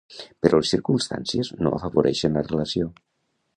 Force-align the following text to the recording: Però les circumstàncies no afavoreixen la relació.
Però 0.45 0.59
les 0.61 0.71
circumstàncies 0.75 1.53
no 1.67 1.75
afavoreixen 1.79 2.39
la 2.41 2.47
relació. 2.51 2.91